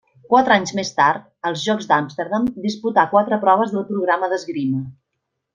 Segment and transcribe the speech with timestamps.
[0.29, 4.85] Quatre anys més tard, als Jocs d'Amsterdam, disputà quatre proves del programa d'esgrima.